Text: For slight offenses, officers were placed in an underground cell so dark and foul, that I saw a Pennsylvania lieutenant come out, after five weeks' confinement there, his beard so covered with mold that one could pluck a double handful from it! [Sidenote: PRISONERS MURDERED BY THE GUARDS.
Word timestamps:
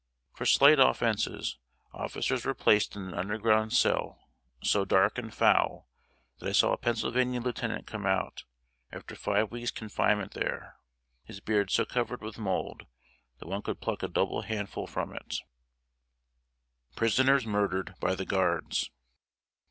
For 0.33 0.47
slight 0.47 0.79
offenses, 0.79 1.59
officers 1.93 2.43
were 2.43 2.55
placed 2.55 2.95
in 2.95 3.03
an 3.09 3.13
underground 3.13 3.71
cell 3.71 4.31
so 4.63 4.83
dark 4.83 5.19
and 5.19 5.31
foul, 5.31 5.89
that 6.39 6.49
I 6.49 6.53
saw 6.53 6.73
a 6.73 6.77
Pennsylvania 6.77 7.39
lieutenant 7.39 7.85
come 7.85 8.07
out, 8.07 8.43
after 8.91 9.13
five 9.15 9.51
weeks' 9.51 9.69
confinement 9.69 10.31
there, 10.33 10.77
his 11.23 11.39
beard 11.39 11.69
so 11.69 11.85
covered 11.85 12.23
with 12.23 12.39
mold 12.39 12.87
that 13.37 13.47
one 13.47 13.61
could 13.61 13.79
pluck 13.79 14.01
a 14.01 14.07
double 14.07 14.41
handful 14.41 14.87
from 14.87 15.13
it! 15.15 15.33
[Sidenote: 15.33 15.43
PRISONERS 16.95 17.45
MURDERED 17.45 17.95
BY 17.99 18.15
THE 18.15 18.25
GUARDS. 18.25 18.89